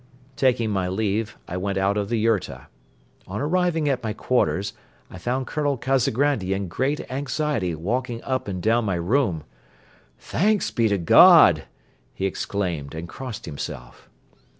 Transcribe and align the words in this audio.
Taking 0.35 0.71
my 0.71 0.87
leave, 0.87 1.37
I 1.47 1.57
went 1.57 1.77
out 1.77 1.95
of 1.95 2.09
the 2.09 2.17
yurta. 2.17 2.65
On 3.27 3.39
arriving 3.39 3.87
at 3.87 4.01
my 4.01 4.13
quarters, 4.13 4.73
I 5.11 5.19
found 5.19 5.45
Colonel 5.45 5.77
Kazagrandi 5.77 6.53
in 6.55 6.67
great 6.69 7.01
anxiety 7.11 7.75
walking 7.75 8.19
up 8.23 8.47
and 8.47 8.63
down 8.63 8.83
my 8.85 8.95
room. 8.95 9.43
"Thanks 10.17 10.71
be 10.71 10.87
to 10.87 10.97
God!" 10.97 11.65
he 12.15 12.25
exclaimed 12.25 12.95
and 12.95 13.07
crossed 13.07 13.45
himself. 13.45 14.09